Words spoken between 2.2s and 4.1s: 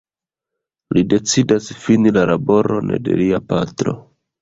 laboron de lia patro.